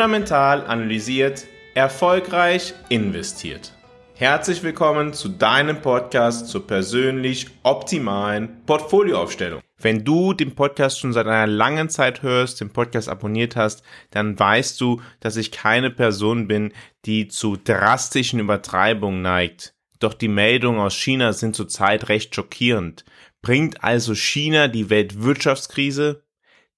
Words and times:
fundamental 0.00 0.66
analysiert, 0.66 1.46
erfolgreich 1.74 2.72
investiert. 2.88 3.74
Herzlich 4.14 4.62
willkommen 4.62 5.12
zu 5.12 5.28
deinem 5.28 5.82
Podcast 5.82 6.48
zur 6.48 6.66
persönlich 6.66 7.48
optimalen 7.64 8.64
Portfolioaufstellung. 8.64 9.60
Wenn 9.76 10.02
du 10.02 10.32
den 10.32 10.54
Podcast 10.54 11.00
schon 11.00 11.12
seit 11.12 11.26
einer 11.26 11.46
langen 11.46 11.90
Zeit 11.90 12.22
hörst, 12.22 12.62
den 12.62 12.70
Podcast 12.70 13.10
abonniert 13.10 13.56
hast, 13.56 13.82
dann 14.10 14.38
weißt 14.38 14.80
du, 14.80 15.02
dass 15.20 15.36
ich 15.36 15.52
keine 15.52 15.90
Person 15.90 16.48
bin, 16.48 16.72
die 17.04 17.28
zu 17.28 17.58
drastischen 17.62 18.40
Übertreibungen 18.40 19.20
neigt. 19.20 19.74
Doch 19.98 20.14
die 20.14 20.28
Meldungen 20.28 20.80
aus 20.80 20.94
China 20.94 21.34
sind 21.34 21.54
zurzeit 21.54 22.08
recht 22.08 22.34
schockierend. 22.34 23.04
Bringt 23.42 23.84
also 23.84 24.14
China 24.14 24.66
die 24.68 24.88
Weltwirtschaftskrise? 24.88 26.22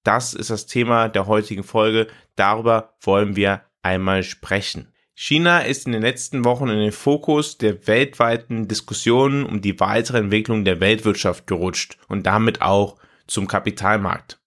Das 0.03 0.33
ist 0.33 0.49
das 0.49 0.65
Thema 0.65 1.07
der 1.07 1.27
heutigen 1.27 1.63
Folge. 1.63 2.07
Darüber 2.35 2.95
wollen 3.01 3.35
wir 3.35 3.61
einmal 3.81 4.23
sprechen. 4.23 4.93
China 5.15 5.59
ist 5.59 5.85
in 5.85 5.91
den 5.91 6.01
letzten 6.01 6.43
Wochen 6.43 6.69
in 6.69 6.79
den 6.79 6.91
Fokus 6.91 7.57
der 7.57 7.85
weltweiten 7.85 8.67
Diskussionen 8.67 9.45
um 9.45 9.61
die 9.61 9.79
weitere 9.79 10.17
Entwicklung 10.17 10.65
der 10.65 10.79
Weltwirtschaft 10.79 11.45
gerutscht 11.45 11.97
und 12.07 12.25
damit 12.25 12.61
auch 12.61 12.97
zum 13.27 13.47
Kapitalmarkt. 13.47 14.39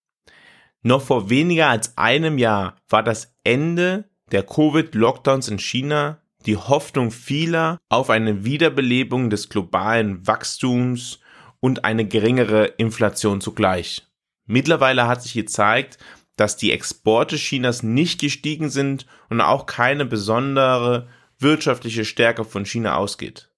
Noch 0.83 1.03
vor 1.03 1.31
weniger 1.31 1.69
als 1.69 1.97
einem 1.97 2.39
Jahr 2.39 2.77
war 2.89 3.03
das 3.03 3.35
Ende 3.45 4.09
der 4.33 4.43
Covid-Lockdowns 4.43 5.49
in 5.49 5.59
China 5.59 6.21
die 6.47 6.57
Hoffnung 6.57 7.11
vieler 7.11 7.79
auf 7.89 8.09
eine 8.09 8.45
Wiederbelebung 8.45 9.31
des 9.31 9.49
globalen 9.49 10.27
Wachstums 10.27 11.19
und 11.61 11.85
eine 11.85 12.07
geringere 12.07 12.67
Inflation 12.67 13.41
zugleich. 13.41 14.07
Mittlerweile 14.47 15.09
hat 15.09 15.23
sich 15.23 15.35
gezeigt, 15.35 15.99
dass 16.37 16.57
die 16.57 16.73
Exporte 16.73 17.37
Chinas 17.37 17.83
nicht 17.83 18.21
gestiegen 18.21 18.71
sind 18.71 19.07
und 19.29 19.41
auch 19.41 19.67
keine 19.67 20.05
besondere 20.05 21.09
wirtschaftliche 21.39 22.05
Stärke 22.05 22.45
von 22.45 22.65
China 22.65 22.97
ausgeht. 22.97 23.51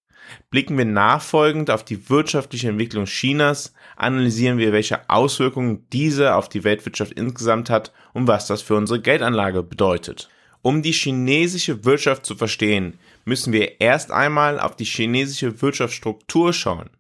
Blicken 0.51 0.77
wir 0.77 0.85
nachfolgend 0.85 1.71
auf 1.71 1.85
die 1.85 2.11
wirtschaftliche 2.11 2.69
Entwicklung 2.69 3.07
Chinas, 3.07 3.73
analysieren 3.97 4.59
wir, 4.59 4.73
welche 4.73 5.09
Auswirkungen 5.09 5.87
diese 5.93 6.35
auf 6.35 6.49
die 6.49 6.65
Weltwirtschaft 6.65 7.13
insgesamt 7.13 7.71
hat 7.71 7.93
und 8.13 8.27
was 8.27 8.47
das 8.47 8.63
für 8.63 8.77
unsere 8.77 9.01
Geldanlage 9.01 9.63
bedeutet. 9.63 10.29
Um 10.61 10.83
die 10.83 10.93
chinesische 10.93 11.85
Wirtschaft 11.85 12.27
zu 12.27 12.35
verstehen, 12.35 12.99
müssen 13.25 13.53
wir 13.53 13.81
erst 13.81 14.11
einmal 14.11 14.59
auf 14.59 14.77
die 14.77 14.85
chinesische 14.85 15.63
Wirtschaftsstruktur 15.63 16.53
schauen. 16.53 16.91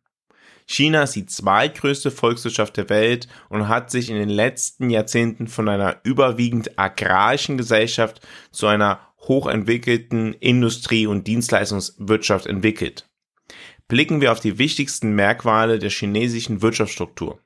China 0.70 1.02
ist 1.02 1.16
die 1.16 1.24
zweitgrößte 1.24 2.10
Volkswirtschaft 2.10 2.76
der 2.76 2.90
Welt 2.90 3.26
und 3.48 3.68
hat 3.68 3.90
sich 3.90 4.10
in 4.10 4.16
den 4.16 4.28
letzten 4.28 4.90
Jahrzehnten 4.90 5.48
von 5.48 5.66
einer 5.66 5.96
überwiegend 6.04 6.78
agrarischen 6.78 7.56
Gesellschaft 7.56 8.20
zu 8.52 8.66
einer 8.66 9.00
hochentwickelten 9.20 10.34
Industrie- 10.34 11.06
und 11.06 11.26
Dienstleistungswirtschaft 11.26 12.46
entwickelt. 12.46 13.08
Blicken 13.88 14.20
wir 14.20 14.30
auf 14.30 14.40
die 14.40 14.58
wichtigsten 14.58 15.12
Merkmale 15.12 15.78
der 15.78 15.90
chinesischen 15.90 16.60
Wirtschaftsstruktur. 16.60 17.40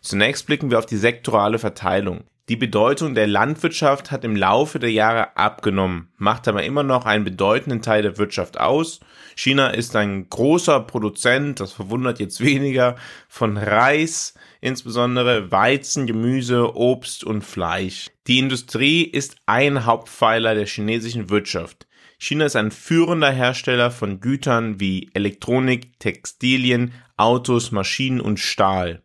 Zunächst 0.00 0.46
blicken 0.46 0.70
wir 0.70 0.78
auf 0.78 0.86
die 0.86 0.96
sektorale 0.96 1.58
Verteilung. 1.58 2.22
Die 2.50 2.56
Bedeutung 2.56 3.14
der 3.14 3.26
Landwirtschaft 3.26 4.10
hat 4.10 4.22
im 4.22 4.36
Laufe 4.36 4.78
der 4.78 4.92
Jahre 4.92 5.34
abgenommen, 5.34 6.08
macht 6.18 6.46
aber 6.46 6.62
immer 6.62 6.82
noch 6.82 7.06
einen 7.06 7.24
bedeutenden 7.24 7.80
Teil 7.80 8.02
der 8.02 8.18
Wirtschaft 8.18 8.60
aus. 8.60 9.00
China 9.34 9.68
ist 9.68 9.96
ein 9.96 10.28
großer 10.28 10.80
Produzent, 10.80 11.60
das 11.60 11.72
verwundert 11.72 12.20
jetzt 12.20 12.44
weniger, 12.44 12.96
von 13.28 13.56
Reis, 13.56 14.34
insbesondere 14.60 15.50
Weizen, 15.52 16.06
Gemüse, 16.06 16.76
Obst 16.76 17.24
und 17.24 17.40
Fleisch. 17.40 18.10
Die 18.26 18.40
Industrie 18.40 19.04
ist 19.04 19.36
ein 19.46 19.86
Hauptpfeiler 19.86 20.54
der 20.54 20.66
chinesischen 20.66 21.30
Wirtschaft. 21.30 21.86
China 22.18 22.44
ist 22.44 22.56
ein 22.56 22.72
führender 22.72 23.30
Hersteller 23.30 23.90
von 23.90 24.20
Gütern 24.20 24.80
wie 24.80 25.08
Elektronik, 25.14 25.98
Textilien, 25.98 26.92
Autos, 27.16 27.72
Maschinen 27.72 28.20
und 28.20 28.38
Stahl. 28.38 29.02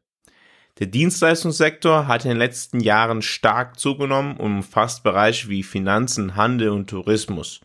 Der 0.80 0.88
Dienstleistungssektor 0.88 2.08
hat 2.08 2.24
in 2.24 2.30
den 2.30 2.38
letzten 2.38 2.80
Jahren 2.80 3.22
stark 3.22 3.78
zugenommen 3.78 4.38
und 4.38 4.56
umfasst 4.56 5.04
Bereiche 5.04 5.50
wie 5.50 5.62
Finanzen, 5.62 6.38
Handel 6.38 6.70
und 6.70 6.90
Tourismus, 6.90 7.60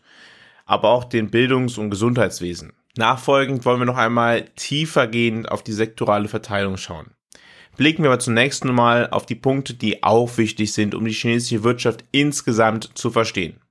aber 0.65 0.89
auch 0.89 1.05
den 1.05 1.31
Bildungs- 1.31 1.77
und 1.77 1.89
Gesundheitswesen. 1.89 2.73
Nachfolgend 2.97 3.63
wollen 3.63 3.79
wir 3.79 3.85
noch 3.85 3.97
einmal 3.97 4.43
tiefergehend 4.57 5.49
auf 5.49 5.63
die 5.63 5.71
sektorale 5.71 6.27
Verteilung 6.27 6.75
schauen. 6.75 7.11
Blicken 7.77 8.03
wir 8.03 8.09
aber 8.09 8.19
zunächst 8.19 8.63
einmal 8.63 9.09
auf 9.09 9.25
die 9.25 9.35
Punkte, 9.35 9.75
die 9.75 10.03
auch 10.03 10.37
wichtig 10.37 10.73
sind, 10.73 10.93
um 10.93 11.05
die 11.05 11.13
chinesische 11.13 11.63
Wirtschaft 11.63 12.03
insgesamt 12.11 12.97
zu 12.97 13.11
verstehen. 13.11 13.61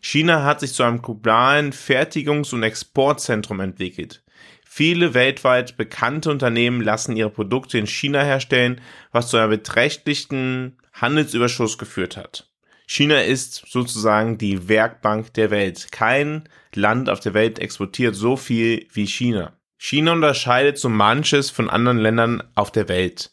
China 0.00 0.44
hat 0.44 0.60
sich 0.60 0.72
zu 0.72 0.82
einem 0.82 1.02
globalen 1.02 1.72
Fertigungs- 1.72 2.54
und 2.54 2.62
Exportzentrum 2.62 3.60
entwickelt. 3.60 4.22
Viele 4.64 5.14
weltweit 5.14 5.76
bekannte 5.76 6.30
Unternehmen 6.30 6.80
lassen 6.80 7.16
ihre 7.16 7.30
Produkte 7.30 7.76
in 7.76 7.86
China 7.86 8.22
herstellen, 8.22 8.80
was 9.12 9.28
zu 9.28 9.36
einem 9.36 9.50
beträchtlichen 9.50 10.78
Handelsüberschuss 10.92 11.76
geführt 11.76 12.16
hat. 12.16 12.50
China 12.86 13.20
ist 13.20 13.64
sozusagen 13.68 14.38
die 14.38 14.68
Werkbank 14.68 15.34
der 15.34 15.50
Welt. 15.50 15.92
Kein 15.92 16.48
Land 16.74 17.10
auf 17.10 17.20
der 17.20 17.34
Welt 17.34 17.58
exportiert 17.58 18.14
so 18.14 18.36
viel 18.36 18.86
wie 18.92 19.06
China. 19.06 19.52
China 19.76 20.12
unterscheidet 20.12 20.78
so 20.78 20.88
manches 20.88 21.50
von 21.50 21.70
anderen 21.70 21.98
Ländern 21.98 22.42
auf 22.54 22.70
der 22.70 22.88
Welt. 22.88 23.32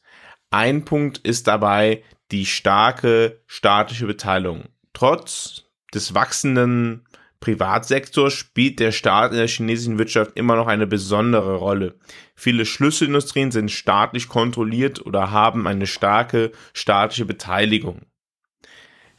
Ein 0.49 0.85
Punkt 0.85 1.19
ist 1.19 1.47
dabei 1.47 2.03
die 2.31 2.45
starke 2.45 3.41
staatliche 3.47 4.05
Beteiligung. 4.05 4.65
Trotz 4.93 5.66
des 5.97 6.13
wachsenden 6.13 7.01
Privatsektor 7.39 8.31
spielt 8.31 8.79
der 8.79 8.91
Staat 8.91 9.31
in 9.31 9.37
der 9.37 9.47
chinesischen 9.47 9.97
Wirtschaft 9.99 10.31
immer 10.35 10.55
noch 10.55 10.67
eine 10.67 10.87
besondere 10.87 11.55
Rolle. 11.55 11.95
Viele 12.35 12.65
Schlüsselindustrien 12.65 13.51
sind 13.51 13.71
staatlich 13.71 14.27
kontrolliert 14.27 15.05
oder 15.05 15.31
haben 15.31 15.67
eine 15.67 15.87
starke 15.87 16.51
staatliche 16.73 17.25
Beteiligung. 17.25 18.01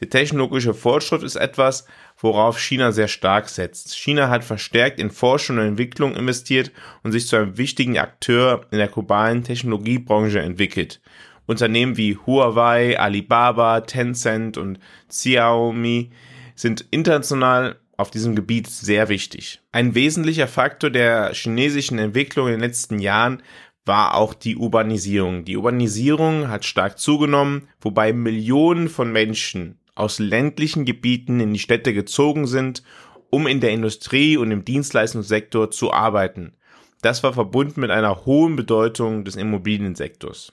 Der 0.00 0.10
technologische 0.10 0.74
Fortschritt 0.74 1.24
ist 1.24 1.34
etwas, 1.34 1.84
worauf 2.16 2.60
China 2.60 2.92
sehr 2.92 3.08
stark 3.08 3.48
setzt. 3.48 3.96
China 3.96 4.28
hat 4.28 4.44
verstärkt 4.44 5.00
in 5.00 5.10
Forschung 5.10 5.58
und 5.58 5.64
Entwicklung 5.64 6.14
investiert 6.14 6.70
und 7.02 7.10
sich 7.10 7.26
zu 7.26 7.36
einem 7.36 7.58
wichtigen 7.58 7.98
Akteur 7.98 8.66
in 8.70 8.78
der 8.78 8.86
globalen 8.86 9.42
Technologiebranche 9.42 10.38
entwickelt. 10.38 11.00
Unternehmen 11.46 11.96
wie 11.96 12.16
Huawei, 12.16 13.00
Alibaba, 13.00 13.80
Tencent 13.80 14.56
und 14.56 14.78
Xiaomi 15.08 16.10
sind 16.58 16.86
international 16.90 17.76
auf 17.96 18.10
diesem 18.10 18.34
Gebiet 18.34 18.68
sehr 18.68 19.08
wichtig. 19.08 19.60
Ein 19.72 19.94
wesentlicher 19.94 20.48
Faktor 20.48 20.90
der 20.90 21.32
chinesischen 21.32 21.98
Entwicklung 21.98 22.46
in 22.46 22.54
den 22.54 22.60
letzten 22.60 22.98
Jahren 22.98 23.42
war 23.84 24.14
auch 24.14 24.34
die 24.34 24.56
Urbanisierung. 24.56 25.44
Die 25.44 25.56
Urbanisierung 25.56 26.48
hat 26.48 26.64
stark 26.64 26.98
zugenommen, 26.98 27.68
wobei 27.80 28.12
Millionen 28.12 28.88
von 28.88 29.12
Menschen 29.12 29.78
aus 29.94 30.18
ländlichen 30.18 30.84
Gebieten 30.84 31.40
in 31.40 31.52
die 31.52 31.58
Städte 31.58 31.94
gezogen 31.94 32.46
sind, 32.46 32.82
um 33.30 33.46
in 33.46 33.60
der 33.60 33.70
Industrie 33.70 34.36
und 34.36 34.50
im 34.50 34.64
Dienstleistungssektor 34.64 35.70
zu 35.70 35.92
arbeiten. 35.92 36.54
Das 37.02 37.22
war 37.22 37.32
verbunden 37.32 37.80
mit 37.80 37.90
einer 37.90 38.26
hohen 38.26 38.56
Bedeutung 38.56 39.24
des 39.24 39.36
Immobiliensektors. 39.36 40.52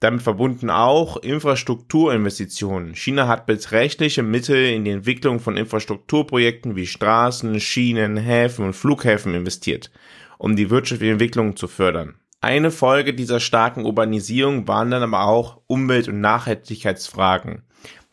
Damit 0.00 0.22
verbunden 0.22 0.70
auch 0.70 1.16
Infrastrukturinvestitionen. 1.16 2.94
China 2.94 3.26
hat 3.26 3.46
beträchtliche 3.46 4.22
Mittel 4.22 4.66
in 4.66 4.84
die 4.84 4.92
Entwicklung 4.92 5.40
von 5.40 5.56
Infrastrukturprojekten 5.56 6.76
wie 6.76 6.86
Straßen, 6.86 7.58
Schienen, 7.58 8.16
Häfen 8.16 8.64
und 8.64 8.74
Flughäfen 8.74 9.34
investiert, 9.34 9.90
um 10.38 10.54
die 10.54 10.70
wirtschaftliche 10.70 11.12
Entwicklung 11.12 11.56
zu 11.56 11.66
fördern. 11.66 12.14
Eine 12.40 12.70
Folge 12.70 13.14
dieser 13.14 13.40
starken 13.40 13.84
Urbanisierung 13.84 14.68
waren 14.68 14.92
dann 14.92 15.02
aber 15.02 15.24
auch 15.24 15.60
Umwelt- 15.66 16.06
und 16.06 16.20
Nachhaltigkeitsfragen. 16.20 17.64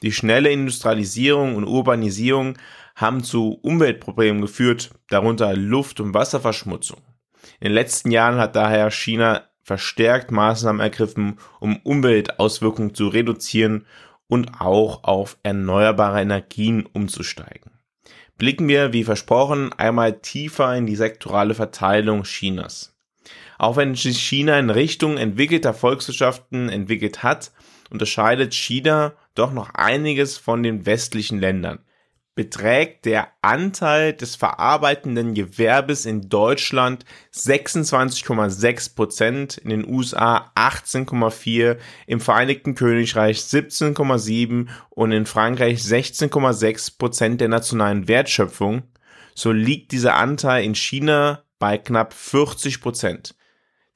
Die 0.02 0.12
schnelle 0.12 0.50
Industrialisierung 0.50 1.56
und 1.56 1.66
Urbanisierung 1.66 2.58
haben 2.96 3.24
zu 3.24 3.60
Umweltproblemen 3.62 4.42
geführt, 4.42 4.90
darunter 5.10 5.56
Luft- 5.56 6.00
und 6.00 6.16
Wasserverschmutzung. 6.16 7.02
In 7.60 7.66
den 7.66 7.74
letzten 7.74 8.10
Jahren 8.10 8.40
hat 8.40 8.56
daher 8.56 8.90
China 8.90 9.44
verstärkt 9.66 10.30
Maßnahmen 10.30 10.80
ergriffen, 10.80 11.40
um 11.60 11.78
Umweltauswirkungen 11.78 12.94
zu 12.94 13.08
reduzieren 13.08 13.88
und 14.28 14.62
auch 14.62 15.04
auf 15.04 15.38
erneuerbare 15.42 16.22
Energien 16.22 16.86
umzusteigen. 16.86 17.72
Blicken 18.38 18.68
wir, 18.68 18.94
wie 18.94 19.04
versprochen, 19.04 19.74
einmal 19.74 20.20
tiefer 20.20 20.76
in 20.76 20.86
die 20.86 20.96
sektorale 20.96 21.56
Verteilung 21.56 22.24
Chinas. 22.24 22.96
Auch 23.58 23.76
wenn 23.76 23.96
sich 23.96 24.20
China 24.22 24.60
in 24.60 24.70
Richtung 24.70 25.18
entwickelter 25.18 25.74
Volkswirtschaften 25.74 26.70
entwickelt 26.70 27.24
hat, 27.24 27.52
unterscheidet 27.90 28.54
China 28.54 29.14
doch 29.34 29.52
noch 29.52 29.74
einiges 29.74 30.38
von 30.38 30.62
den 30.62 30.86
westlichen 30.86 31.40
Ländern. 31.40 31.80
Beträgt 32.36 33.06
der 33.06 33.30
Anteil 33.42 34.12
des 34.14 34.36
verarbeitenden 34.36 35.34
Gewerbes 35.34 36.06
in 36.06 36.28
Deutschland 36.30 37.06
26,6 37.34 38.94
Prozent, 38.94 39.58
in 39.58 39.70
den 39.70 39.88
USA 39.88 40.52
18,4, 40.56 41.78
im 42.08 42.20
Vereinigten 42.20 42.76
Königreich 42.76 43.38
17,7 43.38 44.68
und 44.90 45.12
in 45.14 45.26
Frankreich 45.26 45.80
16,6 45.80 46.98
Prozent 46.98 47.40
der 47.40 47.48
nationalen 47.48 48.10
Wertschöpfung, 48.10 48.84
so 49.34 49.54
liegt 49.54 49.94
dieser 49.94 50.16
Anteil 50.16 50.66
in 50.66 50.76
China 50.76 51.44
bei 51.58 51.78
knapp 51.78 52.14
40 52.14 52.82
Prozent. 52.82 53.36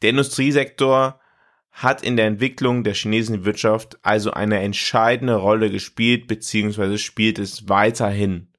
Der 0.01 0.11
Industriesektor 0.11 1.18
hat 1.79 2.03
in 2.03 2.17
der 2.17 2.27
Entwicklung 2.27 2.83
der 2.83 2.93
chinesischen 2.93 3.45
Wirtschaft 3.45 3.97
also 4.01 4.31
eine 4.31 4.59
entscheidende 4.59 5.35
Rolle 5.35 5.71
gespielt 5.71 6.27
bzw. 6.27 6.97
spielt 6.97 7.39
es 7.39 7.69
weiterhin. 7.69 8.49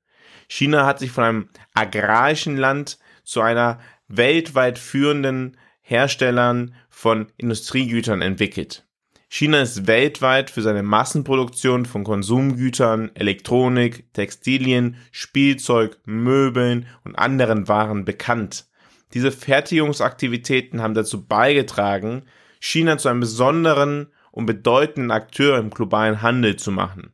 China 0.49 0.87
hat 0.87 1.01
sich 1.01 1.11
von 1.11 1.25
einem 1.25 1.49
agrarischen 1.75 2.57
Land 2.57 2.99
zu 3.23 3.43
einer 3.43 3.79
weltweit 4.09 4.79
führenden 4.79 5.59
Herstellern 5.83 6.75
von 6.89 7.27
Industriegütern 7.37 8.23
entwickelt. 8.23 8.87
China 9.29 9.61
ist 9.61 9.87
weltweit 9.87 10.51
für 10.51 10.63
seine 10.63 10.83
Massenproduktion 10.83 11.85
von 11.85 12.05
Konsumgütern, 12.05 13.11
Elektronik, 13.15 14.13
Textilien, 14.15 14.97
Spielzeug, 15.13 15.99
Möbeln 16.07 16.87
und 17.05 17.17
anderen 17.17 17.69
Waren 17.69 18.07
bekannt. 18.07 18.65
Diese 19.13 19.31
Fertigungsaktivitäten 19.31 20.81
haben 20.81 20.95
dazu 20.95 21.27
beigetragen, 21.27 22.25
China 22.61 22.99
zu 22.99 23.09
einem 23.09 23.21
besonderen 23.21 24.13
und 24.31 24.47
bedeutenden 24.47 25.11
Akteur 25.11 25.59
im 25.59 25.71
globalen 25.71 26.23
Handel 26.23 26.57
zu 26.57 26.71
machen. 26.71 27.13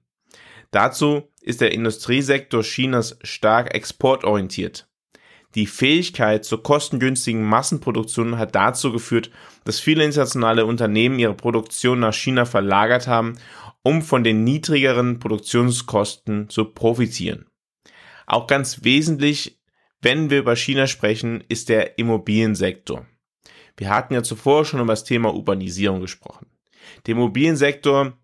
Dazu 0.71 1.33
ist 1.41 1.61
der 1.61 1.73
Industriesektor 1.73 2.63
Chinas 2.63 3.19
stark 3.23 3.75
exportorientiert. 3.75 4.89
Die 5.55 5.67
Fähigkeit 5.67 6.45
zur 6.45 6.63
kostengünstigen 6.63 7.43
Massenproduktion 7.43 8.37
hat 8.37 8.55
dazu 8.55 8.93
geführt, 8.93 9.31
dass 9.65 9.81
viele 9.81 10.05
internationale 10.05 10.67
Unternehmen 10.67 11.19
ihre 11.19 11.33
Produktion 11.33 12.01
nach 12.01 12.13
China 12.13 12.45
verlagert 12.45 13.07
haben, 13.07 13.39
um 13.83 14.03
von 14.03 14.23
den 14.23 14.45
niedrigeren 14.45 15.19
Produktionskosten 15.19 16.51
zu 16.51 16.67
profitieren. 16.67 17.47
Auch 18.27 18.49
ganz 18.49 18.85
wesentlich, 18.85 19.59
wenn 20.03 20.29
wir 20.29 20.41
über 20.41 20.57
China 20.57 20.87
sprechen, 20.87 21.43
ist 21.49 21.71
der 21.71 21.99
Immobiliensektor. 21.99 23.07
Wir 23.77 23.91
hatten 23.91 24.15
ja 24.15 24.23
zuvor 24.23 24.65
schon 24.65 24.81
über 24.81 24.93
das 24.93 25.05
Thema 25.05 25.35
Urbanisierung 25.35 26.01
gesprochen. 26.01 26.47
Der 27.07 27.13
Immobiliensektor 27.13 28.15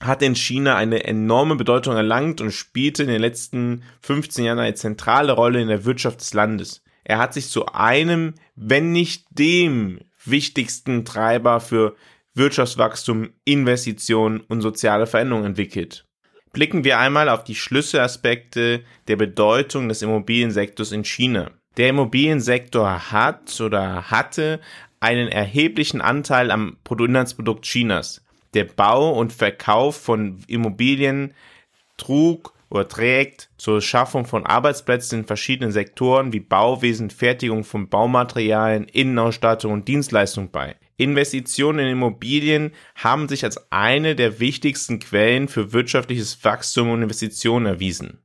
hat 0.00 0.22
in 0.22 0.36
China 0.36 0.76
eine 0.76 1.04
enorme 1.04 1.56
Bedeutung 1.56 1.94
erlangt 1.94 2.40
und 2.40 2.52
spielte 2.52 3.02
in 3.02 3.08
den 3.08 3.20
letzten 3.20 3.82
15 4.02 4.44
Jahren 4.44 4.58
eine 4.58 4.74
zentrale 4.74 5.32
Rolle 5.32 5.60
in 5.60 5.68
der 5.68 5.84
Wirtschaft 5.84 6.20
des 6.20 6.34
Landes. 6.34 6.82
Er 7.04 7.18
hat 7.18 7.34
sich 7.34 7.48
zu 7.48 7.66
einem, 7.66 8.34
wenn 8.54 8.92
nicht 8.92 9.26
dem 9.30 10.00
wichtigsten 10.24 11.04
Treiber 11.04 11.60
für 11.60 11.96
Wirtschaftswachstum, 12.34 13.30
Investitionen 13.44 14.40
und 14.40 14.60
soziale 14.60 15.06
Veränderungen 15.06 15.46
entwickelt. 15.46 16.06
Blicken 16.52 16.84
wir 16.84 16.98
einmal 16.98 17.28
auf 17.28 17.44
die 17.44 17.54
Schlüsselaspekte 17.54 18.82
der 19.08 19.16
Bedeutung 19.16 19.88
des 19.88 20.02
Immobiliensektors 20.02 20.92
in 20.92 21.04
China. 21.04 21.50
Der 21.76 21.90
Immobiliensektor 21.90 23.12
hat 23.12 23.60
oder 23.60 24.10
hatte 24.10 24.60
einen 25.00 25.28
erheblichen 25.28 26.00
Anteil 26.00 26.50
am 26.50 26.76
Bruttoinlandsprodukt 26.84 27.64
Chinas. 27.64 28.24
Der 28.54 28.64
Bau 28.64 29.12
und 29.12 29.32
Verkauf 29.32 29.96
von 29.96 30.38
Immobilien 30.46 31.34
trug 31.96 32.54
oder 32.70 32.86
trägt 32.88 33.50
zur 33.56 33.80
Schaffung 33.80 34.26
von 34.26 34.44
Arbeitsplätzen 34.44 35.20
in 35.20 35.26
verschiedenen 35.26 35.72
Sektoren 35.72 36.32
wie 36.32 36.40
Bauwesen, 36.40 37.10
Fertigung 37.10 37.64
von 37.64 37.88
Baumaterialien, 37.88 38.84
Innenausstattung 38.84 39.72
und 39.72 39.88
Dienstleistung 39.88 40.50
bei. 40.50 40.76
Investitionen 40.96 41.78
in 41.78 41.92
Immobilien 41.92 42.72
haben 42.94 43.28
sich 43.28 43.44
als 43.44 43.70
eine 43.70 44.16
der 44.16 44.40
wichtigsten 44.40 44.98
Quellen 44.98 45.48
für 45.48 45.72
wirtschaftliches 45.72 46.44
Wachstum 46.44 46.90
und 46.90 47.02
Investitionen 47.02 47.66
erwiesen. 47.66 48.18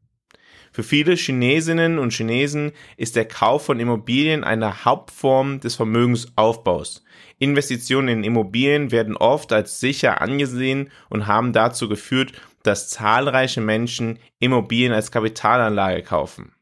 Für 0.73 0.81
viele 0.81 1.15
Chinesinnen 1.15 1.99
und 1.99 2.13
Chinesen 2.13 2.71
ist 2.97 3.15
der 3.15 3.25
Kauf 3.25 3.63
von 3.63 3.79
Immobilien 3.79 4.43
eine 4.43 4.85
Hauptform 4.85 5.59
des 5.59 5.75
Vermögensaufbaus. 5.75 7.03
Investitionen 7.37 8.07
in 8.07 8.23
Immobilien 8.23 8.89
werden 8.89 9.15
oft 9.15 9.53
als 9.53 9.79
sicher 9.79 10.19
angesehen 10.19 10.89
und 11.09 11.27
haben 11.27 11.53
dazu 11.53 11.87
geführt, 11.87 12.31
dass 12.63 12.89
zahlreiche 12.89 13.61
Menschen 13.61 14.17
Immobilien 14.39 14.93
als 14.93 15.11
Kapitalanlage 15.11 16.01
kaufen. 16.01 16.53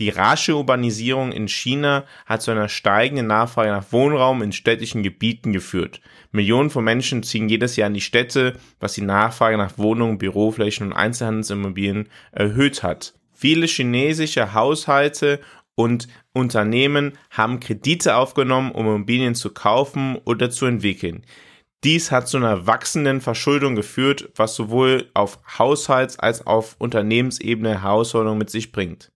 Die 0.00 0.08
rasche 0.08 0.56
Urbanisierung 0.56 1.30
in 1.30 1.46
China 1.46 2.06
hat 2.26 2.42
zu 2.42 2.50
einer 2.50 2.68
steigenden 2.68 3.28
Nachfrage 3.28 3.70
nach 3.70 3.92
Wohnraum 3.92 4.42
in 4.42 4.50
städtischen 4.50 5.04
Gebieten 5.04 5.52
geführt. 5.52 6.00
Millionen 6.32 6.70
von 6.70 6.82
Menschen 6.82 7.22
ziehen 7.22 7.48
jedes 7.48 7.76
Jahr 7.76 7.86
in 7.86 7.94
die 7.94 8.00
Städte, 8.00 8.54
was 8.80 8.94
die 8.94 9.02
Nachfrage 9.02 9.56
nach 9.56 9.78
Wohnungen, 9.78 10.18
Büroflächen 10.18 10.88
und 10.88 10.92
Einzelhandelsimmobilien 10.92 12.08
erhöht 12.32 12.82
hat. 12.82 13.14
Viele 13.44 13.66
chinesische 13.66 14.54
Haushalte 14.54 15.38
und 15.74 16.08
Unternehmen 16.32 17.12
haben 17.28 17.60
Kredite 17.60 18.16
aufgenommen, 18.16 18.72
um 18.72 18.86
Immobilien 18.86 19.34
zu 19.34 19.52
kaufen 19.52 20.16
oder 20.24 20.48
zu 20.48 20.64
entwickeln. 20.64 21.26
Dies 21.84 22.10
hat 22.10 22.26
zu 22.26 22.38
einer 22.38 22.66
wachsenden 22.66 23.20
Verschuldung 23.20 23.74
geführt, 23.74 24.30
was 24.34 24.54
sowohl 24.54 25.10
auf 25.12 25.40
Haushalts- 25.58 26.18
als 26.18 26.46
auch 26.46 26.54
auf 26.54 26.76
Unternehmensebene 26.78 27.82
Herausforderungen 27.82 28.38
mit 28.38 28.48
sich 28.48 28.72
bringt. 28.72 29.12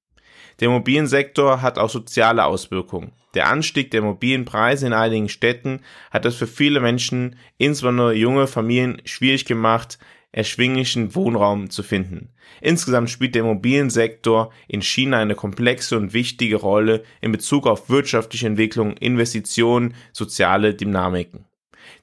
Der 0.61 0.69
Immobiliensektor 0.69 1.63
hat 1.63 1.79
auch 1.79 1.89
soziale 1.89 2.45
Auswirkungen. 2.45 3.13
Der 3.33 3.49
Anstieg 3.49 3.91
der 3.93 4.01
Immobilienpreise 4.01 4.89
in 4.89 4.93
einigen 4.93 5.31
Städten 5.31 5.81
hat 6.11 6.27
es 6.27 6.35
für 6.35 6.47
viele 6.47 6.81
Menschen, 6.81 7.37
insbesondere 7.57 8.13
junge 8.13 8.47
Familien, 8.47 9.01
schwierig 9.07 9.47
gemacht, 9.47 9.99
erschwinglichen 10.33 11.15
Wohnraum 11.15 11.71
zu 11.71 11.83
finden. 11.83 12.31
Insgesamt 12.61 13.11
spielt 13.11 13.35
der 13.35 13.43
Immobiliensektor 13.43 14.53
in 14.67 14.83
China 14.83 15.19
eine 15.19 15.35
komplexe 15.35 15.97
und 15.97 16.13
wichtige 16.13 16.57
Rolle 16.57 17.03
in 17.21 17.33
Bezug 17.33 17.67
auf 17.67 17.89
wirtschaftliche 17.89 18.47
Entwicklung, 18.47 18.97
Investitionen, 18.97 19.95
soziale 20.13 20.75
Dynamiken. 20.75 21.47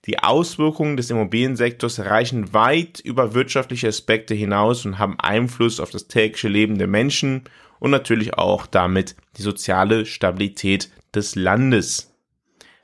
Die 0.05 0.19
Auswirkungen 0.19 0.97
des 0.97 1.09
Immobiliensektors 1.09 1.99
reichen 1.99 2.53
weit 2.53 2.99
über 2.99 3.33
wirtschaftliche 3.33 3.87
Aspekte 3.87 4.33
hinaus 4.33 4.85
und 4.85 4.97
haben 4.97 5.19
Einfluss 5.19 5.79
auf 5.79 5.91
das 5.91 6.07
tägliche 6.07 6.47
Leben 6.47 6.77
der 6.77 6.87
Menschen 6.87 7.43
und 7.79 7.91
natürlich 7.91 8.35
auch 8.35 8.65
damit 8.65 9.15
die 9.37 9.41
soziale 9.41 10.05
Stabilität 10.05 10.89
des 11.13 11.35
Landes. 11.35 12.13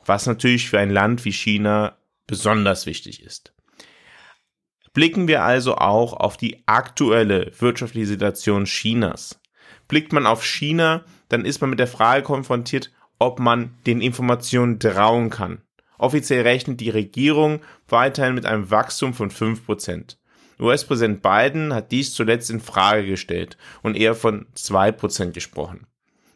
Was 0.05 0.25
natürlich 0.25 0.69
für 0.69 0.79
ein 0.79 0.89
Land 0.89 1.25
wie 1.25 1.33
China 1.33 1.97
besonders 2.27 2.85
wichtig 2.85 3.23
ist. 3.23 3.53
Blicken 4.93 5.27
wir 5.27 5.43
also 5.43 5.75
auch 5.75 6.13
auf 6.13 6.35
die 6.35 6.63
aktuelle 6.65 7.51
wirtschaftliche 7.59 8.07
Situation 8.07 8.65
Chinas. 8.65 9.39
Blickt 9.87 10.11
man 10.11 10.25
auf 10.25 10.43
China, 10.43 11.05
dann 11.29 11.45
ist 11.45 11.61
man 11.61 11.69
mit 11.69 11.79
der 11.79 11.87
Frage 11.87 12.23
konfrontiert, 12.23 12.91
ob 13.17 13.39
man 13.39 13.75
den 13.85 14.01
Informationen 14.01 14.79
trauen 14.79 15.29
kann. 15.29 15.61
Offiziell 15.97 16.41
rechnet 16.41 16.79
die 16.79 16.89
Regierung 16.89 17.61
weiterhin 17.87 18.33
mit 18.33 18.45
einem 18.45 18.71
Wachstum 18.71 19.13
von 19.13 19.29
5%. 19.29 20.17
US-Präsident 20.59 21.21
Biden 21.21 21.73
hat 21.73 21.91
dies 21.91 22.13
zuletzt 22.13 22.49
in 22.49 22.59
Frage 22.59 23.05
gestellt 23.05 23.57
und 23.81 23.95
eher 23.95 24.15
von 24.15 24.47
2% 24.55 25.31
gesprochen. 25.31 25.87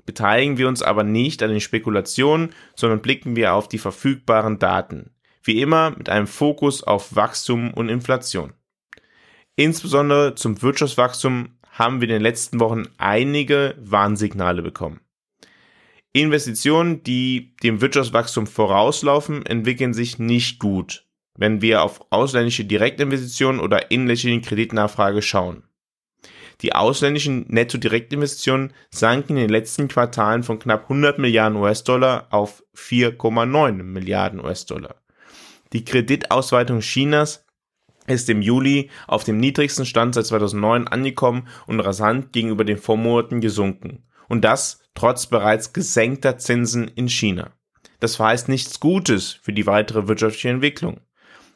Beteiligen 0.06 0.58
wir 0.58 0.68
uns 0.68 0.82
aber 0.84 1.04
nicht 1.04 1.42
an 1.42 1.50
den 1.50 1.62
Spekulationen, 1.62 2.54
sondern 2.76 3.02
blicken 3.02 3.36
wir 3.36 3.54
auf 3.54 3.68
die 3.68 3.80
verfügbaren 3.80 4.60
Daten. 4.60 5.15
Wie 5.46 5.62
immer 5.62 5.92
mit 5.92 6.10
einem 6.10 6.26
Fokus 6.26 6.84
auf 6.84 7.16
Wachstum 7.16 7.72
und 7.72 7.88
Inflation. 7.88 8.54
Insbesondere 9.56 10.34
zum 10.34 10.62
Wirtschaftswachstum 10.62 11.50
haben 11.70 12.02
wir 12.02 12.08
in 12.08 12.16
den 12.16 12.22
letzten 12.24 12.60
Wochen 12.60 12.86
einige 12.98 13.76
Warnsignale 13.80 14.64
bekommen. 14.64 15.02
Investitionen, 16.14 17.04
die 17.04 17.56
dem 17.62 17.80
Wirtschaftswachstum 17.80 18.48
vorauslaufen, 18.48 19.46
entwickeln 19.46 19.94
sich 19.94 20.18
nicht 20.18 20.58
gut, 20.60 21.06
wenn 21.38 21.62
wir 21.62 21.84
auf 21.84 22.00
ausländische 22.10 22.66
Direktinvestitionen 22.66 23.62
oder 23.62 23.92
inländische 23.92 24.42
Kreditnachfrage 24.42 25.22
schauen. 25.22 25.64
Die 26.62 26.74
ausländischen 26.74 27.46
Netto-Direktinvestitionen 27.50 28.74
sanken 28.90 29.34
in 29.36 29.44
den 29.44 29.50
letzten 29.50 29.90
Quartalen 29.90 30.42
von 30.42 30.58
knapp 30.58 30.84
100 30.84 31.20
Milliarden 31.20 31.58
US-Dollar 31.58 32.28
auf 32.32 32.64
4,9 32.76 33.84
Milliarden 33.84 34.40
US-Dollar. 34.40 34.96
Die 35.76 35.84
Kreditausweitung 35.84 36.80
Chinas 36.80 37.46
ist 38.08 38.30
im 38.30 38.42
Juli 38.42 38.90
auf 39.08 39.26
dem 39.26 39.42
niedrigsten 39.42 39.86
Stand 39.86 40.16
seit 40.16 40.26
2009 40.26 40.88
angekommen 40.88 41.50
und 41.68 41.82
rasant 41.82 42.32
gegenüber 42.32 42.64
den 42.64 42.78
Vormonaten 42.78 43.42
gesunken. 43.42 44.06
Und 44.30 44.46
das 44.46 44.80
trotz 44.94 45.28
bereits 45.28 45.74
gesenkter 45.74 46.38
Zinsen 46.38 46.88
in 46.88 47.10
China. 47.10 47.52
Das 48.00 48.16
verheißt 48.16 48.48
nichts 48.48 48.80
Gutes 48.80 49.34
für 49.34 49.52
die 49.52 49.68
weitere 49.68 50.08
wirtschaftliche 50.08 50.48
Entwicklung. 50.48 51.02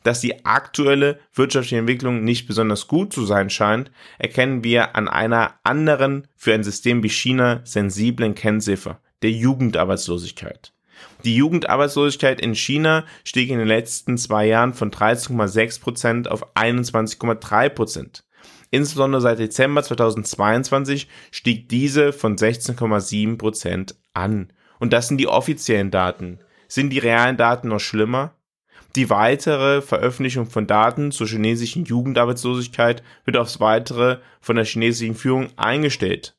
Dass 0.03 0.19
die 0.19 0.43
aktuelle 0.43 1.21
wirtschaftliche 1.33 1.77
Entwicklung 1.77 2.25
nicht 2.25 2.45
besonders 2.45 2.89
gut 2.89 3.13
zu 3.13 3.25
sein 3.25 3.49
scheint, 3.49 3.89
erkennen 4.17 4.65
wir 4.65 4.97
an 4.97 5.07
einer 5.07 5.61
anderen, 5.63 6.27
für 6.35 6.53
ein 6.53 6.65
System 6.65 7.03
wie 7.03 7.09
China 7.09 7.61
sensiblen 7.63 8.35
Kennziffer, 8.35 8.99
der 9.21 9.31
Jugendarbeitslosigkeit. 9.31 10.73
Die 11.25 11.35
Jugendarbeitslosigkeit 11.35 12.39
in 12.39 12.55
China 12.55 13.05
stieg 13.25 13.49
in 13.49 13.59
den 13.59 13.67
letzten 13.67 14.17
zwei 14.17 14.47
Jahren 14.47 14.73
von 14.73 14.89
13,6 14.89 15.81
Prozent 15.81 16.31
auf 16.31 16.55
21,3 16.55 17.69
Prozent. 17.69 18.23
Insbesondere 18.71 19.21
seit 19.21 19.39
Dezember 19.39 19.83
2022 19.83 21.09
stieg 21.31 21.67
diese 21.67 22.13
von 22.13 22.37
16,7 22.37 23.37
Prozent 23.37 23.95
an. 24.13 24.53
Und 24.79 24.93
das 24.93 25.09
sind 25.09 25.17
die 25.17 25.27
offiziellen 25.27 25.91
Daten. 25.91 26.39
Sind 26.69 26.91
die 26.91 26.99
realen 26.99 27.35
Daten 27.35 27.67
noch 27.67 27.79
schlimmer? 27.79 28.35
Die 28.95 29.09
weitere 29.09 29.81
Veröffentlichung 29.81 30.45
von 30.45 30.67
Daten 30.67 31.11
zur 31.11 31.27
chinesischen 31.27 31.83
Jugendarbeitslosigkeit 31.83 33.03
wird 33.25 33.37
aufs 33.37 33.59
weitere 33.59 34.19
von 34.39 34.55
der 34.55 34.65
chinesischen 34.65 35.15
Führung 35.15 35.49
eingestellt 35.57 36.38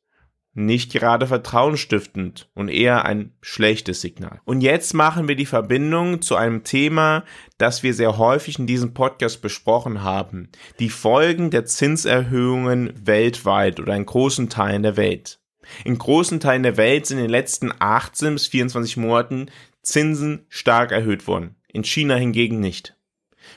nicht 0.52 0.92
gerade 0.92 1.26
vertrauensstiftend 1.26 2.48
und 2.54 2.68
eher 2.68 3.04
ein 3.04 3.32
schlechtes 3.40 4.00
Signal. 4.00 4.40
Und 4.44 4.62
jetzt 4.62 4.94
machen 4.94 5.28
wir 5.28 5.36
die 5.36 5.46
Verbindung 5.46 6.22
zu 6.22 6.34
einem 6.34 6.64
Thema, 6.64 7.24
das 7.58 7.82
wir 7.82 7.94
sehr 7.94 8.18
häufig 8.18 8.58
in 8.58 8.66
diesem 8.66 8.92
Podcast 8.92 9.42
besprochen 9.42 10.02
haben. 10.02 10.48
Die 10.80 10.88
Folgen 10.88 11.50
der 11.50 11.66
Zinserhöhungen 11.66 12.92
weltweit 13.06 13.78
oder 13.78 13.94
in 13.94 14.06
großen 14.06 14.48
Teilen 14.48 14.82
der 14.82 14.96
Welt. 14.96 15.38
In 15.84 15.98
großen 15.98 16.40
Teilen 16.40 16.64
der 16.64 16.76
Welt 16.76 17.06
sind 17.06 17.18
in 17.18 17.24
den 17.24 17.30
letzten 17.30 17.70
18 17.78 18.34
bis 18.34 18.48
24 18.48 18.96
Monaten 18.96 19.50
Zinsen 19.82 20.46
stark 20.48 20.90
erhöht 20.90 21.26
worden. 21.26 21.54
In 21.68 21.84
China 21.84 22.16
hingegen 22.16 22.58
nicht. 22.58 22.96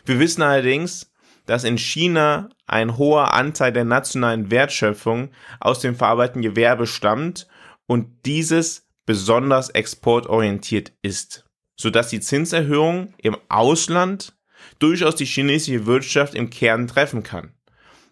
Wir 0.05 0.19
wissen 0.19 0.41
allerdings, 0.41 1.11
dass 1.45 1.63
in 1.63 1.77
China 1.77 2.49
ein 2.65 2.97
hoher 2.97 3.33
Anteil 3.33 3.73
der 3.73 3.83
nationalen 3.83 4.51
Wertschöpfung 4.51 5.29
aus 5.59 5.79
dem 5.79 5.95
verarbeitenden 5.95 6.53
Gewerbe 6.53 6.87
stammt 6.87 7.47
und 7.85 8.25
dieses 8.25 8.87
besonders 9.05 9.69
exportorientiert 9.69 10.93
ist, 11.01 11.45
sodass 11.75 12.09
die 12.09 12.21
Zinserhöhung 12.21 13.13
im 13.17 13.37
Ausland 13.49 14.33
durchaus 14.79 15.15
die 15.15 15.25
chinesische 15.25 15.85
Wirtschaft 15.85 16.35
im 16.35 16.49
Kern 16.49 16.87
treffen 16.87 17.23
kann. 17.23 17.53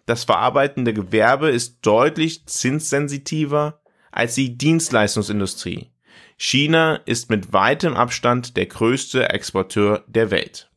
Das 0.06 0.24
verarbeitende 0.24 0.92
Gewerbe 0.92 1.50
ist 1.50 1.78
deutlich 1.82 2.46
zinssensitiver 2.46 3.80
als 4.10 4.34
die 4.34 4.58
Dienstleistungsindustrie. 4.58 5.90
China 6.36 6.96
ist 7.06 7.30
mit 7.30 7.52
weitem 7.52 7.94
Abstand 7.94 8.56
der 8.56 8.66
größte 8.66 9.30
Exporteur 9.30 10.04
der 10.08 10.30
Welt. 10.30 10.70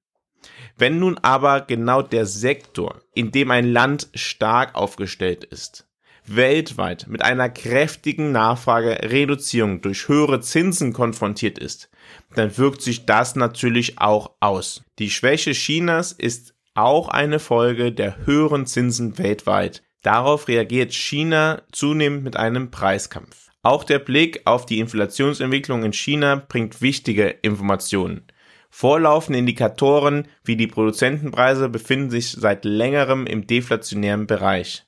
Wenn 0.81 0.99
nun 0.99 1.19
aber 1.19 1.61
genau 1.61 2.01
der 2.01 2.25
Sektor, 2.25 3.03
in 3.13 3.33
dem 3.33 3.51
ein 3.51 3.71
Land 3.71 4.09
stark 4.15 4.75
aufgestellt 4.75 5.45
ist, 5.45 5.87
weltweit 6.27 7.07
mit 7.07 7.23
einer 7.23 7.51
kräftigen 7.51 8.33
Nachfragereduzierung 8.33 9.83
durch 9.83 10.09
höhere 10.09 10.41
Zinsen 10.41 10.95
konfrontiert 10.95 11.59
ist, 11.59 11.91
dann 12.35 12.57
wirkt 12.57 12.81
sich 12.81 13.05
das 13.05 13.37
natürlich 13.37 13.99
auch 13.99 14.31
aus. 14.41 14.83
Die 14.99 15.11
Schwäche 15.11 15.53
Chinas 15.53 16.13
ist 16.13 16.55
auch 16.75 17.09
eine 17.09 17.41
Folge 17.41 17.93
der 17.93 18.25
höheren 18.25 18.65
Zinsen 18.65 19.19
weltweit. 19.19 19.83
Darauf 20.01 20.49
reagiert 20.49 20.95
China 20.95 21.61
zunehmend 21.73 22.25
mit 22.25 22.37
einem 22.39 22.71
Preiskampf. 22.71 23.51
Auch 23.63 23.85
der 23.85 23.99
Blick 23.99 24.41
auf 24.47 24.65
die 24.65 24.79
Inflationsentwicklung 24.79 25.85
in 25.85 25.93
China 25.93 26.37
bringt 26.49 26.81
wichtige 26.81 27.29
Informationen. 27.29 28.23
Vorlaufende 28.71 29.39
Indikatoren 29.39 30.29
wie 30.45 30.57
die 30.57 30.69
Produzentenpreise 30.69 31.69
befinden 31.69 32.11
sich 32.11 32.31
seit 32.31 32.65
längerem 32.65 33.27
im 33.27 33.47
deflationären 33.47 34.27
Bereich. 34.27 34.85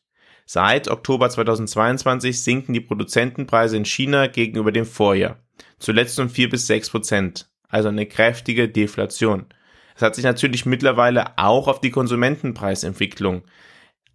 Seit 0.46 0.88
Oktober 0.88 1.28
2022 1.28 2.42
sinken 2.42 2.72
die 2.72 2.80
Produzentenpreise 2.80 3.76
in 3.76 3.84
China 3.84 4.28
gegenüber 4.28 4.72
dem 4.72 4.86
Vorjahr, 4.86 5.38
zuletzt 5.78 6.18
um 6.20 6.28
4 6.28 6.48
bis 6.48 6.66
6 6.66 6.90
Prozent, 6.90 7.50
also 7.68 7.88
eine 7.88 8.06
kräftige 8.06 8.68
Deflation. 8.68 9.46
Es 9.94 10.02
hat 10.02 10.14
sich 10.14 10.24
natürlich 10.24 10.64
mittlerweile 10.64 11.38
auch 11.38 11.68
auf 11.68 11.80
die 11.80 11.90
Konsumentenpreisentwicklung 11.90 13.42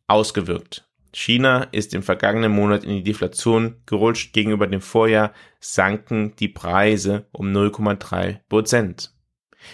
ausgewirkt. 0.08 0.88
China 1.14 1.64
ist 1.72 1.94
im 1.94 2.04
vergangenen 2.04 2.52
Monat 2.52 2.84
in 2.84 2.92
die 2.92 3.04
Deflation 3.04 3.78
gerutscht. 3.86 4.34
Gegenüber 4.34 4.68
dem 4.68 4.82
Vorjahr 4.82 5.34
sanken 5.60 6.36
die 6.36 6.50
Preise 6.50 7.28
um 7.32 7.48
0,3 7.48 8.40
Prozent. 8.50 9.17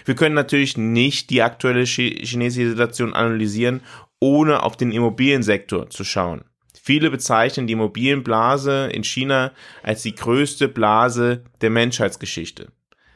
Wir 0.05 0.15
können 0.15 0.35
natürlich 0.35 0.77
nicht 0.77 1.29
die 1.29 1.41
aktuelle 1.41 1.85
chinesische 1.85 2.69
Situation 2.69 3.13
analysieren, 3.13 3.81
ohne 4.19 4.63
auf 4.63 4.77
den 4.77 4.91
Immobiliensektor 4.91 5.89
zu 5.89 6.03
schauen. 6.03 6.45
Viele 6.81 7.09
bezeichnen 7.11 7.67
die 7.67 7.73
Immobilienblase 7.73 8.89
in 8.91 9.03
China 9.03 9.51
als 9.83 10.01
die 10.01 10.15
größte 10.15 10.67
Blase 10.67 11.43
der 11.61 11.69
Menschheitsgeschichte. 11.69 12.71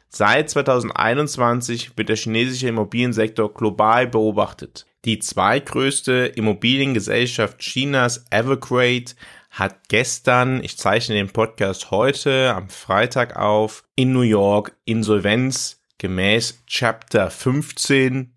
Seit 0.10 0.50
2021 0.50 1.98
wird 1.98 2.08
der 2.08 2.16
chinesische 2.16 2.70
Immobiliensektor 2.70 3.54
global 3.54 4.08
beobachtet. 4.08 4.86
Die 5.04 5.20
zweitgrößte 5.20 6.32
Immobiliengesellschaft 6.36 7.60
Chinas, 7.60 8.26
Evergrande, 8.30 9.14
hat 9.50 9.90
gestern, 9.90 10.64
ich 10.64 10.78
zeichne 10.78 11.16
den 11.16 11.30
Podcast 11.30 11.92
heute 11.92 12.54
am 12.56 12.70
Freitag 12.70 13.36
auf, 13.36 13.84
in 13.96 14.14
New 14.14 14.22
York 14.22 14.76
Insolvenz 14.86 15.77
gemäß 15.98 16.64
Chapter 16.68 17.30
15 17.30 18.34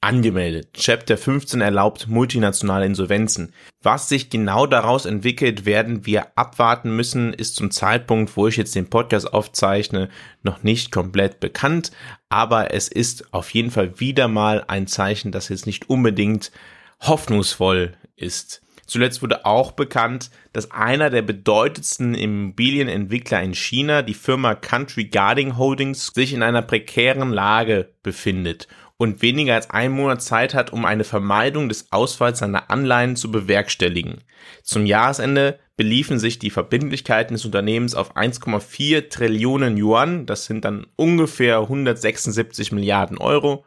angemeldet. 0.00 0.74
Chapter 0.74 1.18
15 1.18 1.60
erlaubt 1.60 2.06
multinationale 2.06 2.86
Insolvenzen. 2.86 3.52
Was 3.82 4.08
sich 4.08 4.30
genau 4.30 4.66
daraus 4.66 5.06
entwickelt, 5.06 5.64
werden 5.64 6.06
wir 6.06 6.28
abwarten 6.36 6.94
müssen, 6.94 7.32
ist 7.32 7.56
zum 7.56 7.70
Zeitpunkt, 7.70 8.36
wo 8.36 8.46
ich 8.46 8.56
jetzt 8.56 8.76
den 8.76 8.90
Podcast 8.90 9.32
aufzeichne, 9.32 10.08
noch 10.42 10.62
nicht 10.62 10.92
komplett 10.92 11.40
bekannt, 11.40 11.90
aber 12.28 12.72
es 12.72 12.88
ist 12.88 13.32
auf 13.34 13.50
jeden 13.50 13.70
Fall 13.70 13.98
wieder 13.98 14.28
mal 14.28 14.64
ein 14.68 14.86
Zeichen, 14.86 15.32
das 15.32 15.48
jetzt 15.48 15.66
nicht 15.66 15.90
unbedingt 15.90 16.52
hoffnungsvoll 17.00 17.94
ist. 18.16 18.62
Zuletzt 18.88 19.20
wurde 19.20 19.44
auch 19.44 19.72
bekannt, 19.72 20.30
dass 20.54 20.70
einer 20.70 21.10
der 21.10 21.20
bedeutendsten 21.20 22.14
Immobilienentwickler 22.14 23.42
in 23.42 23.54
China, 23.54 24.00
die 24.00 24.14
Firma 24.14 24.54
Country 24.54 25.04
Guarding 25.04 25.58
Holdings, 25.58 26.06
sich 26.06 26.32
in 26.32 26.42
einer 26.42 26.62
prekären 26.62 27.30
Lage 27.30 27.92
befindet 28.02 28.66
und 28.96 29.20
weniger 29.20 29.54
als 29.54 29.68
einen 29.68 29.94
Monat 29.94 30.22
Zeit 30.22 30.54
hat, 30.54 30.72
um 30.72 30.86
eine 30.86 31.04
Vermeidung 31.04 31.68
des 31.68 31.92
Ausfalls 31.92 32.38
seiner 32.38 32.70
Anleihen 32.70 33.14
zu 33.14 33.30
bewerkstelligen. 33.30 34.24
Zum 34.62 34.86
Jahresende 34.86 35.58
beliefen 35.76 36.18
sich 36.18 36.38
die 36.38 36.50
Verbindlichkeiten 36.50 37.34
des 37.34 37.44
Unternehmens 37.44 37.94
auf 37.94 38.16
1,4 38.16 39.10
Trillionen 39.10 39.76
Yuan, 39.76 40.24
das 40.24 40.46
sind 40.46 40.64
dann 40.64 40.86
ungefähr 40.96 41.58
176 41.58 42.72
Milliarden 42.72 43.18
Euro. 43.18 43.66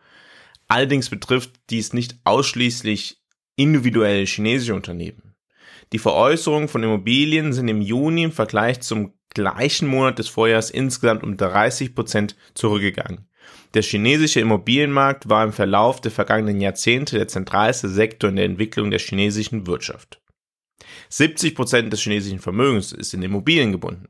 Allerdings 0.68 1.12
betrifft 1.12 1.52
dies 1.70 1.94
nicht 1.94 2.16
ausschließlich 2.24 3.21
individuelle 3.56 4.26
chinesische 4.26 4.76
Unternehmen. 4.76 5.36
Die 5.94 6.00
Veräußerungen 6.00 6.70
von 6.70 6.84
Immobilien 6.84 7.54
sind 7.54 7.68
im 7.68 7.82
Juni 7.82 8.24
im 8.24 8.32
Vergleich 8.32 8.82
zum 8.82 9.14
gleichen 9.34 9.88
Monat 9.88 10.20
des 10.20 10.30
Vorjahres 10.30 10.70
insgesamt 10.70 11.24
um 11.24 11.38
30 11.38 11.96
Prozent 11.96 12.36
zurückgegangen. 12.54 13.28
Der 13.74 13.82
chinesische 13.82 14.40
Immobilienmarkt 14.40 15.30
war 15.30 15.44
im 15.44 15.54
Verlauf 15.54 16.02
der 16.02 16.12
vergangenen 16.12 16.62
Jahrzehnte 16.62 17.18
der 17.18 17.28
zentralste 17.28 17.90
Sektor 17.90 18.30
in 18.30 18.36
der 18.36 18.46
Entwicklung 18.46 18.92
der 18.92 19.00
chinesischen 19.00 19.68
Wirtschaft. 19.68 20.22
70 21.10 21.56
Prozent 21.56 21.94
des 21.94 22.02
chinesischen 22.02 22.40
Vermögens 22.40 22.92
ist 22.92 23.14
in 23.14 23.22
Immobilien 23.22 23.72
gebunden. 23.72 24.10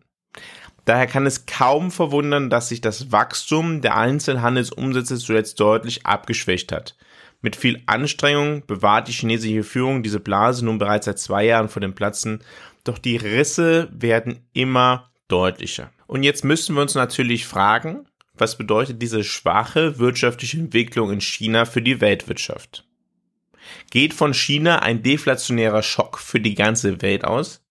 Daher 0.86 1.08
kann 1.08 1.28
es 1.28 1.46
kaum 1.46 1.92
verwundern, 1.92 2.50
dass 2.50 2.70
sich 2.70 2.82
das 2.82 3.12
Wachstum 3.12 3.82
der 3.82 3.98
Einzelhandelsumsätze 3.98 5.18
zuletzt 5.18 5.60
deutlich 5.60 6.06
abgeschwächt 6.06 6.72
hat. 6.72 6.96
Mit 7.42 7.56
viel 7.56 7.82
Anstrengung 7.88 8.66
bewahrt 8.68 9.08
die 9.08 9.14
chinesische 9.14 9.64
Führung 9.64 10.04
diese 10.04 10.20
Blase 10.20 10.64
nun 10.64 10.78
bereits 10.78 11.06
seit 11.06 11.20
zwei 11.20 11.46
Jahren 11.46 11.70
vor 11.70 11.82
dem 11.82 11.96
Platzen, 11.96 12.44
doch 12.84 12.98
die 12.98 13.18
Risse 13.18 13.90
werden 13.92 14.48
immer 14.54 15.12
deutlicher. 15.28 15.92
Und 16.08 16.24
jetzt 16.24 16.44
müssen 16.44 16.76
wir 16.76 16.82
uns 16.82 16.96
natürlich 16.96 17.48
fragen, 17.48 18.06
was 18.34 18.58
bedeutet 18.58 19.02
diese 19.02 19.24
schwache 19.24 19.98
wirtschaftliche 19.98 20.58
Entwicklung 20.58 21.12
in 21.12 21.22
China 21.22 21.66
für 21.66 21.82
die 21.82 22.02
Weltwirtschaft? 22.02 22.86
Geht 23.92 24.14
von 24.14 24.34
China 24.34 24.80
ein 24.80 25.04
deflationärer 25.04 25.84
Schock 25.84 26.18
für 26.18 26.40
die 26.40 26.56
ganze 26.56 27.02
Welt 27.02 27.24
aus? 27.24 27.64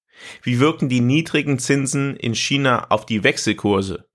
Wie 0.42 0.60
wirken 0.60 0.88
die 0.88 1.00
niedrigen 1.00 1.58
Zinsen 1.58 2.16
in 2.16 2.34
China 2.34 2.86
auf 2.90 3.06
die 3.06 3.24
Wechselkurse? 3.24 4.06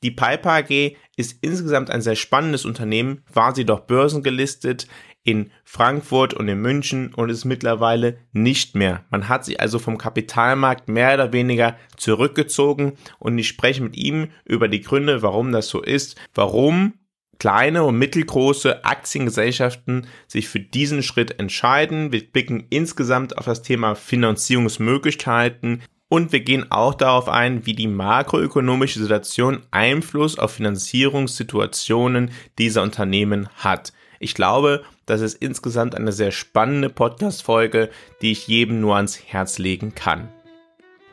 die 0.03 0.11
Piper 0.11 0.51
AG 0.51 0.97
ist 1.17 1.39
insgesamt 1.43 1.91
ein 1.91 2.03
sehr 2.03 2.17
spannendes 2.17 2.65
Unternehmen, 2.65 3.23
war 3.33 3.55
sie 3.55 3.65
doch 3.65 3.81
börsengelistet 3.81 4.89
in 5.25 5.51
Frankfurt 5.65 6.35
und 6.35 6.49
in 6.49 6.61
München 6.61 7.15
und 7.15 7.31
ist 7.31 7.45
mittlerweile 7.45 8.19
nicht 8.33 8.75
mehr. 8.75 9.05
Man 9.11 9.29
hat 9.29 9.45
sich 9.45 9.61
also 9.61 9.79
vom 9.79 9.99
Kapitalmarkt 9.99 10.89
mehr 10.89 11.15
oder 11.15 11.33
weniger 11.33 11.77
zurückgezogen 11.97 12.95
und 13.19 13.39
ich 13.39 13.49
spreche 13.49 13.83
mit 13.83 13.97
ihm 13.97 14.29
über 14.45 14.69
die 14.69 14.81
Gründe, 14.81 15.23
warum 15.23 15.53
das 15.53 15.69
so 15.69 15.81
ist, 15.81 16.17
warum 16.35 16.95
kleine 17.39 17.85
und 17.85 17.99
mittelgroße 17.99 18.85
Aktiengesellschaften 18.85 20.07
sich 20.29 20.49
für 20.49 20.61
diesen 20.61 21.03
Schritt 21.03 21.41
entscheiden. 21.41 22.13
Wir 22.13 22.25
blicken 22.25 22.67
insgesamt 22.71 23.37
auf 23.39 23.47
das 23.47 23.63
Thema 23.63 23.95
Finanzierungsmöglichkeiten, 23.95 25.83
und 26.13 26.31
wir 26.31 26.41
gehen 26.41 26.71
auch 26.71 26.93
darauf 26.93 27.31
ein, 27.31 27.65
wie 27.65 27.73
die 27.73 27.87
makroökonomische 27.87 28.99
Situation 28.99 29.63
Einfluss 29.71 30.39
auf 30.39 30.53
Finanzierungssituationen 30.53 32.33
dieser 32.59 32.83
Unternehmen 32.83 33.49
hat. 33.57 33.95
Ich 34.21 34.35
glaube, 34.35 34.85
das 35.07 35.21
ist 35.21 35.35
insgesamt 35.35 35.95
eine 35.95 36.13
sehr 36.13 36.31
spannende 36.31 36.89
Podcast-Folge, 36.89 37.91
die 38.21 38.33
ich 38.33 38.47
jedem 38.47 38.81
nur 38.81 38.97
ans 38.97 39.21
Herz 39.27 39.59
legen 39.59 39.95
kann. 39.95 40.29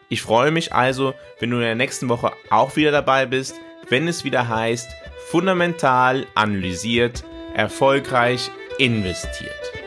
Ich 0.09 0.21
freue 0.21 0.51
mich 0.51 0.73
also, 0.73 1.13
wenn 1.39 1.51
du 1.51 1.57
in 1.57 1.63
der 1.63 1.75
nächsten 1.75 2.09
Woche 2.09 2.31
auch 2.49 2.75
wieder 2.75 2.91
dabei 2.91 3.25
bist, 3.25 3.55
wenn 3.89 4.07
es 4.07 4.23
wieder 4.23 4.47
heißt, 4.47 4.89
fundamental 5.27 6.25
analysiert, 6.35 7.23
erfolgreich 7.53 8.49
investiert. 8.77 9.78